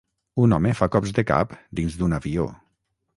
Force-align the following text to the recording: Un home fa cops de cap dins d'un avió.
Un 0.43 0.55
home 0.55 0.71
fa 0.79 0.87
cops 0.95 1.13
de 1.17 1.23
cap 1.31 1.53
dins 1.81 1.99
d'un 1.99 2.17
avió. 2.19 2.47